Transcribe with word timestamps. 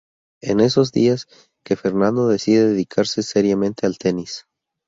Es 0.41 0.49
en 0.49 0.61
esos 0.61 0.91
días 0.91 1.27
que 1.63 1.75
Fernando 1.75 2.27
decide 2.27 2.69
dedicarse 2.69 3.21
seriamente 3.21 3.85
al 3.85 3.99
tenis. 3.99 4.47